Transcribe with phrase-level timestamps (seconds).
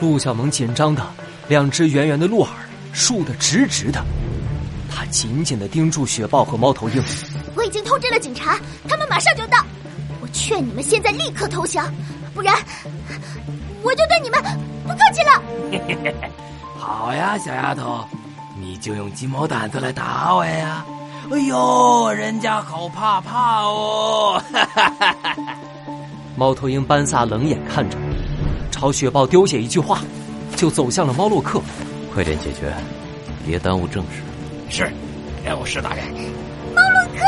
[0.00, 1.02] 陆小萌紧张的，
[1.48, 2.50] 两只圆圆的鹿耳
[2.92, 4.04] 竖得直直的。
[4.94, 7.02] 他紧紧的盯住雪豹和猫头鹰。
[7.56, 9.58] 我已经通知了警察，他们马上就到。
[10.20, 11.92] 我劝你们现在立刻投降，
[12.34, 12.54] 不然
[13.82, 14.42] 我就对你们
[14.86, 16.28] 不客气了。
[16.78, 18.04] 好呀，小丫头，
[18.60, 20.84] 你就用鸡毛掸子来打我呀！
[21.32, 24.42] 哎呦，人家好怕怕哦！
[26.36, 27.96] 猫头鹰班萨冷眼看着，
[28.74, 30.00] 朝雪豹丢下一句话，
[30.56, 31.62] 就走向了猫洛克。
[32.12, 32.74] 快点解决，
[33.46, 34.20] 别耽误正事。
[34.68, 34.92] 是，
[35.44, 36.04] 任务是大人。
[36.74, 37.20] 猫洛克，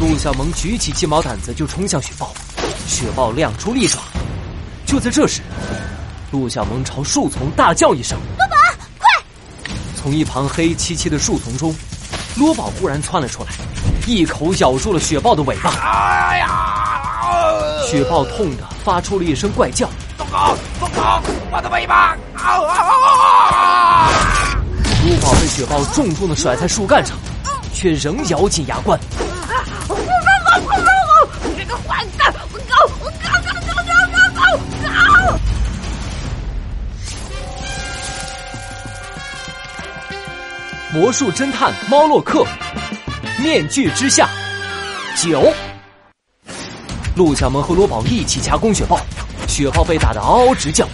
[0.00, 2.34] 陆小萌举起鸡毛掸子就冲向雪豹，
[2.88, 4.00] 雪豹亮出利爪。
[4.84, 5.40] 就在这时，
[6.32, 8.56] 陆小萌朝树丛大叫一声：“罗宝，
[8.98, 9.06] 快！”
[9.94, 11.72] 从一旁黑漆漆的树丛中，
[12.36, 13.50] 罗宝忽然窜了出来，
[14.04, 15.70] 一口咬住了雪豹的尾巴。
[15.70, 16.48] 哎呀！
[17.88, 19.88] 雪豹痛得发出了一声怪叫
[20.96, 22.80] ：“松口，松口，我的尾巴！”啊啊
[23.52, 24.10] 啊！
[25.04, 27.16] 卢宝被雪豹重重的甩在树干上，
[27.72, 28.98] 却仍咬紧牙关。
[31.56, 32.32] 这个坏蛋！
[32.52, 33.92] 我搞，我搞，搞，搞，搞，
[34.34, 34.40] 搞，
[34.82, 35.38] 搞！
[40.92, 42.42] 魔术侦探猫洛克，
[43.38, 44.28] 面具之下，
[45.16, 45.52] 九。
[47.14, 48.98] 陆小萌和罗宝一起夹攻雪豹，
[49.56, 50.86] 雪豹被打得嗷嗷直叫。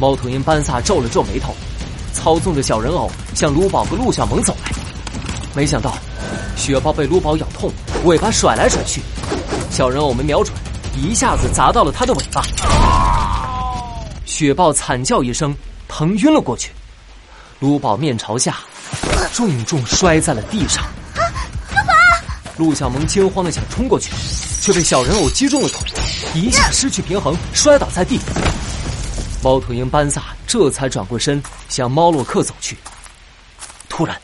[0.00, 1.54] 猫头鹰班萨皱了皱眉头。
[2.12, 4.72] 操纵着小人偶向卢宝和陆小萌走来，
[5.54, 5.96] 没想到
[6.56, 7.70] 雪豹被卢宝咬痛，
[8.04, 9.00] 尾巴甩来甩去，
[9.70, 10.54] 小人偶没瞄准，
[10.96, 12.42] 一下子砸到了他的尾巴，
[14.26, 15.54] 雪豹惨叫一声，
[15.88, 16.70] 疼晕了过去，
[17.60, 18.56] 卢宝面朝下，
[19.32, 20.84] 重重摔在了地上。
[21.14, 21.92] 卢宝，
[22.56, 24.12] 陆小萌惊慌的想冲过去，
[24.62, 25.80] 却被小人偶击中了腿，
[26.40, 28.20] 一下失去平衡，摔倒在地。
[29.42, 32.78] 猫头鹰班萨这才转过身向猫洛克走去。
[33.88, 34.16] 突然，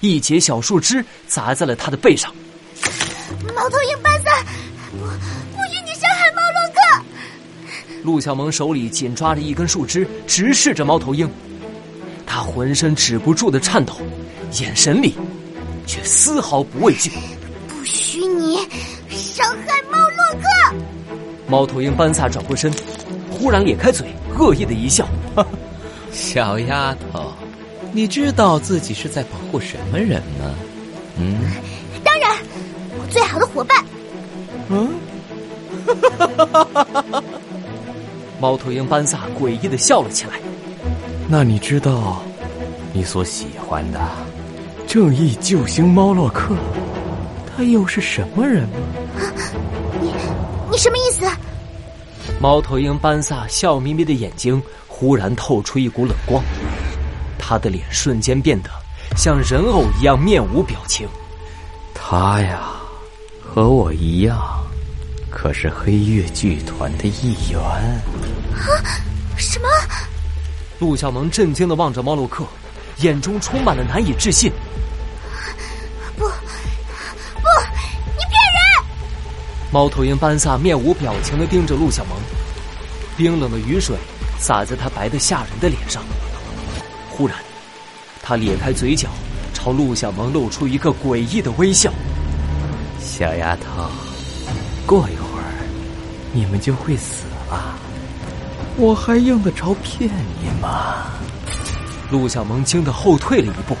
[0.00, 2.34] 一截小树枝砸在了他的背上。
[3.54, 4.42] 猫头鹰班萨，
[4.90, 7.04] 不，不许你伤害猫洛克！
[8.02, 11.30] 陆小萌手里紧抓着一根树枝，直视着猫头鹰。
[12.26, 13.94] 他浑身止不住的颤抖，
[14.52, 15.14] 眼神里
[15.86, 17.12] 却丝毫不畏惧。
[19.38, 20.74] 伤害猫洛克！
[21.46, 22.72] 猫头鹰班萨转过身，
[23.30, 24.04] 忽然咧开嘴。
[24.36, 25.06] 恶意的一笑，
[26.12, 27.32] 小丫头，
[27.92, 30.54] 你知道自己是在保护什么人吗？
[31.18, 31.38] 嗯，
[32.04, 32.36] 当然，
[32.98, 33.84] 我最好的伙伴。
[34.68, 34.90] 嗯，
[38.40, 40.34] 猫头鹰班萨诡异的笑了起来。
[41.28, 42.22] 那你知道
[42.92, 44.00] 你所喜欢的
[44.86, 46.54] 正义救星猫洛克，
[47.56, 48.68] 他又是什么人吗？
[50.00, 50.12] 你，
[50.70, 51.26] 你什么意思？
[52.40, 56.42] 猫头鹰班萨笑眯眯的眼睛忽然透出一股冷光，
[57.38, 58.70] 他的脸瞬间变得
[59.16, 61.08] 像人偶一样面无表情。
[61.94, 62.60] 他呀，
[63.42, 64.38] 和我一样，
[65.30, 67.60] 可是黑月剧团的一员。
[67.60, 68.78] 啊？
[69.36, 69.68] 什么？
[70.78, 72.44] 陆小萌震惊的望着猫洛克，
[72.98, 74.52] 眼中充满了难以置信。
[79.70, 82.12] 猫头鹰班萨面无表情的盯着陆小萌，
[83.18, 83.96] 冰冷的雨水
[84.38, 86.02] 洒在他白的吓人的脸上。
[87.10, 87.36] 忽然，
[88.22, 89.08] 他咧开嘴角，
[89.52, 91.92] 朝陆小萌露出一个诡异的微笑。
[92.98, 93.90] 小丫头，
[94.86, 95.44] 过一会儿
[96.32, 97.74] 你们就会死了，
[98.76, 100.08] 我还用得着骗
[100.40, 101.08] 你吗？
[102.10, 103.76] 陆小萌惊得后退了一步。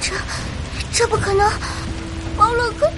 [0.00, 0.12] 这，
[0.92, 1.48] 这不可能！
[2.36, 2.90] 猫洛哥。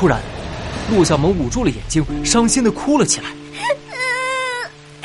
[0.00, 0.18] 突然，
[0.90, 3.26] 陆小萌捂住了眼睛，伤心的哭了起来。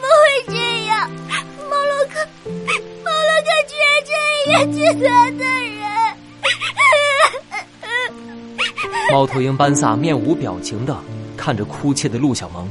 [0.00, 1.08] 么会这样？
[1.70, 2.18] 猫洛克，
[3.04, 5.86] 猫洛克居然这样剧团的人！
[9.12, 10.98] 猫头鹰班萨面无表情的
[11.36, 12.68] 看着哭泣的陆小萌，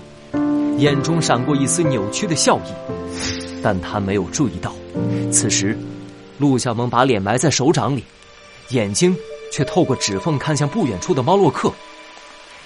[0.78, 2.74] 眼中闪过一丝扭曲的笑意，
[3.64, 4.76] 但他没有注意到，
[5.32, 5.78] 此时。
[6.38, 8.04] 陆小萌把脸埋在手掌里，
[8.72, 9.16] 眼睛
[9.52, 11.72] 却透过指缝看向不远处的猫洛克。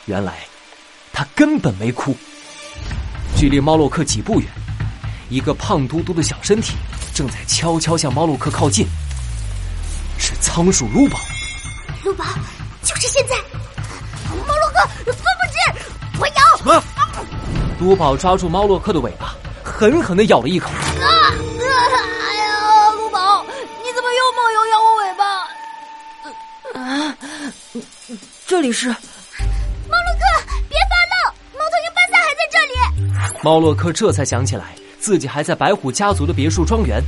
[0.06, 0.46] 原来，
[1.12, 2.16] 他根本没哭。
[3.36, 4.48] 距离猫洛克几步远，
[5.28, 6.76] 一个胖嘟嘟的小身体
[7.14, 8.88] 正在悄悄向猫洛克靠近。
[10.18, 11.20] 是仓鼠卢宝。
[12.04, 12.24] 卢宝，
[12.84, 13.36] 就是现在！
[14.48, 15.22] 猫洛克，分不
[15.52, 16.58] 清，我咬！
[16.58, 16.84] 什么
[17.80, 20.70] 卢宝抓住猫洛克的尾巴，狠狠的咬了一口。
[28.56, 30.22] 这里是，猫洛克，
[30.70, 37.04] 别发愣，猫头鹰班萨还在这里，猫洛克这才想起来自己还在白虎家族的别墅庄园，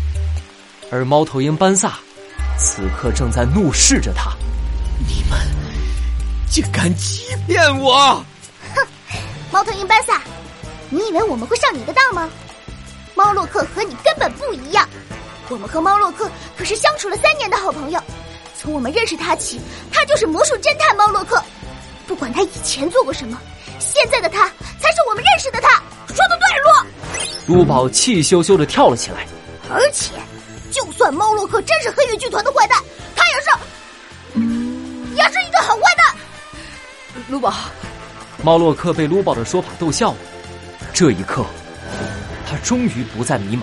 [0.91, 1.99] 而猫头鹰班萨
[2.57, 4.31] 此刻正在怒视着他。
[5.07, 5.39] 你们
[6.51, 8.21] 竟敢欺骗我！
[8.75, 8.85] 哼，
[9.49, 10.21] 猫头鹰班萨，
[10.89, 12.29] 你以为我们会上你的当吗？
[13.15, 14.85] 猫洛克和你根本不一样，
[15.47, 18.03] 我们和猫洛克可是相处了三年的好朋友。
[18.59, 19.61] 从我们认识他起，
[19.91, 21.41] 他就是魔术侦探猫洛克。
[22.07, 23.39] 不管他以前做过什么，
[23.79, 24.47] 现在的他
[24.79, 25.81] 才是我们认识的他。
[26.07, 27.57] 说的对，洛。
[27.57, 29.27] 卢宝气羞羞的跳了起来。
[29.69, 30.13] 而且，
[30.71, 32.81] 就算猫洛克真是黑羽剧团的坏蛋，
[33.15, 33.49] 他也是，
[35.15, 36.15] 也是一个好坏蛋。
[37.27, 37.53] 卢宝，
[38.41, 40.17] 猫洛克被卢宝的说法逗笑了。
[40.93, 41.45] 这一刻，
[42.49, 43.61] 他终于不再迷茫。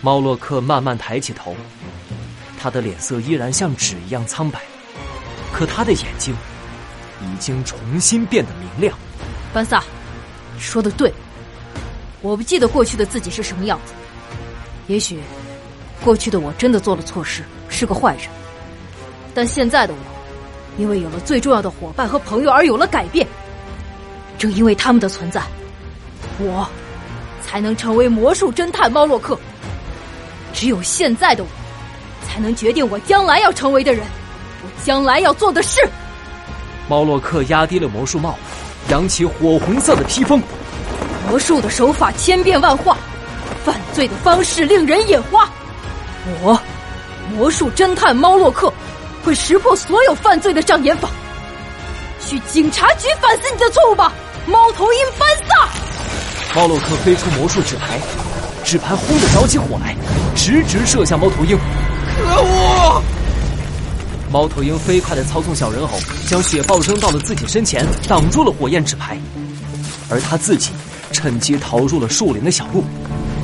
[0.00, 1.56] 猫洛克慢慢抬起头。
[2.62, 4.60] 他的脸色依然像纸一样苍白，
[5.52, 6.32] 可他的眼睛
[7.20, 8.96] 已经重新变得明亮。
[9.52, 9.82] 班萨，
[10.60, 11.12] 说的对，
[12.20, 13.92] 我不记得过去的自己是什么样子。
[14.86, 15.18] 也许，
[16.04, 18.28] 过去的我真的做了错事，是个坏人。
[19.34, 19.98] 但现在的我，
[20.78, 23.26] 因为有了最重要的伙伴和朋友而有了改变。
[24.38, 25.42] 正因为他们的存在，
[26.38, 26.68] 我
[27.44, 29.36] 才能成为魔术侦探猫洛克。
[30.54, 31.61] 只有现在的我。
[32.32, 34.06] 才能决定我将来要成为的人，
[34.62, 35.86] 我将来要做的事。
[36.88, 38.38] 猫洛克压低了魔术帽，
[38.88, 40.42] 扬起火红色的披风。
[41.28, 42.96] 魔术的手法千变万化，
[43.62, 45.46] 犯罪的方式令人眼花。
[46.40, 46.58] 我，
[47.36, 48.72] 魔术侦探猫洛克，
[49.22, 51.10] 会识破所有犯罪的障眼法。
[52.18, 54.10] 去警察局反思你的错误吧，
[54.46, 55.68] 猫头鹰班萨。
[56.58, 58.00] 猫洛克飞出魔术纸牌，
[58.64, 59.94] 纸牌轰的着起火来，
[60.34, 61.58] 直直射向猫头鹰。
[62.16, 63.02] 可恶！
[64.30, 65.88] 猫头鹰飞快的操纵小人偶，
[66.26, 69.18] 将雪豹扔到了自己身前，挡住了火焰纸牌，
[70.08, 70.70] 而他自己
[71.12, 72.82] 趁机逃入了树林的小路，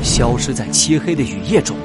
[0.03, 1.77] 消失在漆黑的雨夜中。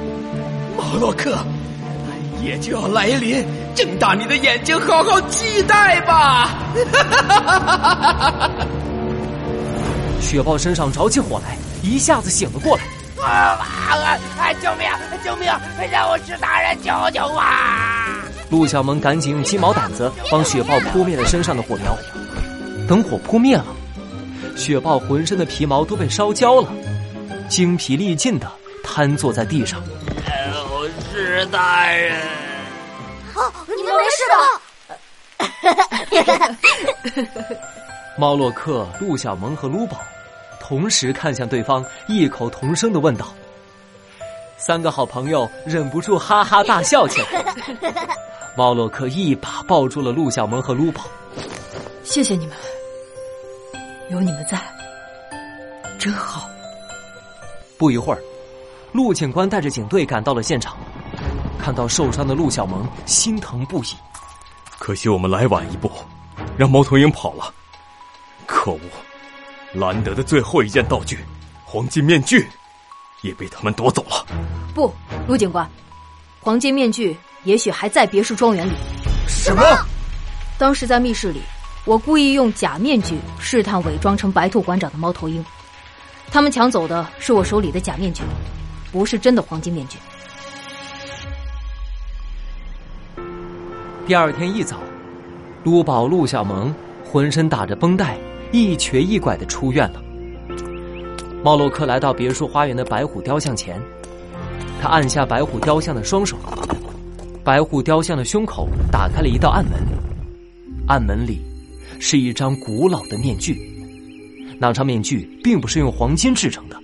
[0.78, 3.44] 马洛克，暗夜就要来临，
[3.74, 6.48] 睁大你的眼睛，好好期待吧！
[10.18, 12.82] 雪豹身上着起火来，一下子醒了过来。
[13.24, 13.58] 啊
[13.90, 14.52] 啊啊！
[14.60, 14.88] 救命！
[15.24, 15.50] 救命！
[15.90, 16.76] 让我吃大人！
[16.82, 17.42] 救救我！
[18.50, 21.96] 陆小萌赶紧用鸡毛掸子帮雪豹扑灭了身上的火苗。
[22.86, 23.64] 等火扑灭了，
[24.56, 26.70] 雪豹浑身的皮毛都被烧焦了，
[27.48, 28.46] 精疲力尽的
[28.82, 29.82] 瘫坐在地上。
[30.70, 32.20] 我是大人。
[33.32, 34.22] 好，你们没事
[36.38, 36.56] 吧？
[38.16, 40.00] 猫洛克、陆小萌和卢宝。
[40.66, 43.26] 同时看向对方，异口同声的问道
[44.56, 47.44] ：“三个好朋友忍不住哈哈大笑起来。
[48.56, 51.02] ”猫洛克一把抱住了陆小萌和卢宝，
[52.02, 52.56] 谢谢你们，
[54.08, 54.58] 有你们在，
[55.98, 56.48] 真好。
[57.76, 58.22] 不一会儿，
[58.92, 60.78] 陆警官带着警队赶到了现场，
[61.58, 63.88] 看到受伤的陆小萌，心疼不已。
[64.78, 65.90] 可惜我们来晚一步，
[66.56, 67.52] 让猫头鹰跑了，
[68.46, 68.80] 可恶！
[69.74, 71.18] 兰德的最后一件道具——
[71.66, 72.46] 黄金面具，
[73.22, 74.24] 也被他们夺走了。
[74.72, 74.92] 不，
[75.26, 75.68] 陆警官，
[76.40, 78.72] 黄金面具也许还在别墅庄园里。
[79.26, 79.62] 什么？
[80.56, 81.40] 当时在密室里，
[81.84, 85.44] 我故意用假面具试探伪装成白兔馆长的猫头鹰，
[86.30, 88.22] 他们抢走的是我手里的假面具，
[88.92, 89.98] 不是真的黄金面具。
[94.06, 94.76] 第二天一早，
[95.64, 96.72] 陆宝、陆小萌
[97.04, 98.16] 浑身打着绷带。
[98.62, 100.00] 一瘸一拐的出院了。
[101.42, 103.82] 猫洛克来到别墅花园的白虎雕像前，
[104.80, 106.36] 他按下白虎雕像的双手，
[107.42, 109.72] 白虎雕像的胸口打开了一道暗门，
[110.86, 111.40] 暗门里
[111.98, 113.58] 是一张古老的面具。
[114.56, 116.80] 那张面具并不是用黄金制成的，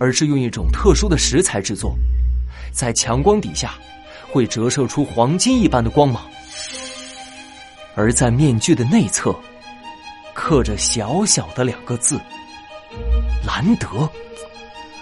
[0.00, 1.96] 而是用一种特殊的石材制作，
[2.72, 3.74] 在强光底下
[4.32, 6.24] 会折射出黄金一般的光芒，
[7.94, 9.32] 而在面具的内侧。
[10.38, 12.16] 刻着小小的两个字
[13.44, 13.88] “兰德”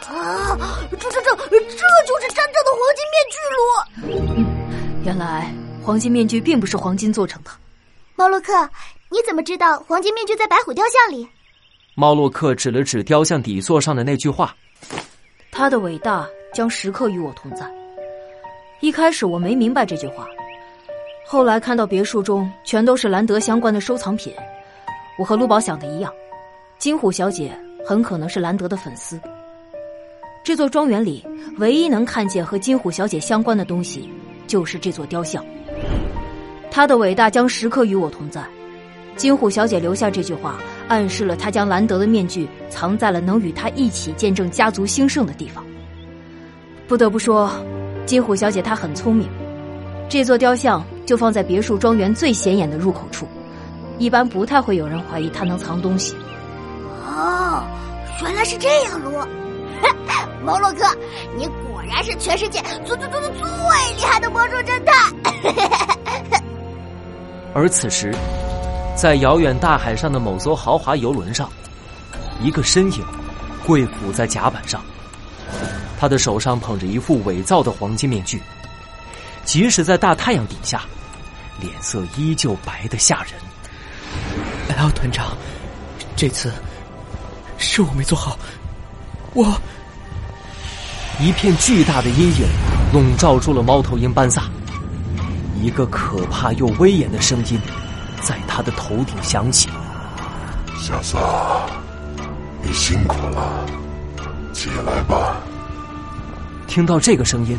[0.09, 0.57] 啊！
[0.91, 5.05] 这这这这就是真正的黄金面具喽！
[5.05, 7.51] 原来黄金面具并不是黄金做成的。
[8.15, 8.53] 猫洛克，
[9.11, 11.29] 你怎么知道黄金面具在白虎雕像里？
[11.95, 14.57] 猫洛克指了指雕像底座上的那句话
[15.53, 17.71] ：“他的伟大将时刻与我同在。”
[18.81, 20.27] 一开始我没明白这句话，
[21.27, 24.35] 后来看到别墅中全都是兰德相关的收藏品。
[25.19, 26.13] 我和陆宝想的一样，
[26.79, 29.19] 金虎小姐很可能是兰德的粉丝。
[30.45, 31.27] 这座庄园里
[31.59, 34.09] 唯一能看见和金虎小姐相关的东西，
[34.47, 35.45] 就是这座雕像。
[36.71, 38.45] 她的伟大将时刻与我同在，
[39.17, 45.65] 金虎小姐留下这句话，暗示了她将兰德的面具藏在了能与他一起见证家族兴盛的地方。
[46.87, 47.51] 不得不说，
[48.05, 49.27] 金虎小姐她很聪明。
[50.09, 53.27] 这座雕像就放在别墅庄园最显眼的入口处，
[53.99, 56.15] 一般不太会有人怀疑他能藏东西。
[57.05, 57.65] 哦，
[58.23, 59.11] 原来是这样，卢。
[60.45, 60.85] 毛洛克，
[61.37, 63.31] 你果然是全世界最最最最
[63.97, 65.13] 厉害的魔术侦探。
[67.53, 68.15] 而此时，
[68.95, 71.51] 在遥远大海上的某艘豪华游轮上，
[72.41, 73.05] 一个身影
[73.67, 74.81] 跪伏在甲板上，
[75.99, 78.41] 他的手上捧着一副伪造的黄金面具，
[79.45, 80.83] 即使在大太阳底下，
[81.61, 83.33] 脸色依旧白的吓人。
[84.75, 85.37] L 团长，
[86.17, 86.53] 这次
[87.59, 88.39] 是我没做好，
[89.35, 89.59] 我。
[91.19, 92.47] 一片巨大的阴影
[92.93, 94.43] 笼罩住了猫头鹰班萨，
[95.63, 97.59] 一个可怕又威严的声音
[98.21, 99.71] 在他的头顶响起
[100.79, 101.19] ：“小萨，
[102.63, 103.65] 你辛苦了，
[104.53, 105.39] 起来吧。”
[106.69, 107.59] 听到这个声音，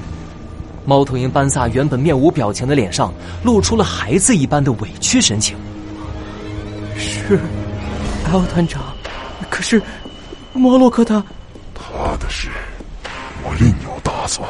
[0.86, 3.12] 猫头鹰班萨原本面无表情的脸上
[3.44, 5.58] 露出了孩子一般的委屈神情。
[7.28, 7.38] 是
[8.32, 8.82] ，L 团长，
[9.50, 9.82] 可是
[10.54, 11.22] 摩洛克他，
[11.76, 12.48] 他的事。
[13.44, 14.48] 我另有打算，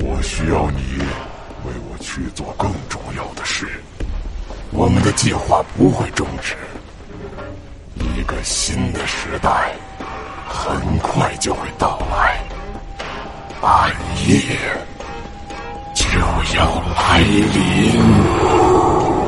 [0.00, 0.98] 我需要你
[1.64, 3.68] 为我去做更重要的事。
[4.72, 6.56] 我们的计划不会终止，
[8.16, 9.72] 一个新的时代
[10.48, 12.42] 很快就会到来，
[13.60, 13.88] 暗
[14.26, 14.40] 夜
[15.94, 16.04] 就
[16.58, 19.21] 要来临。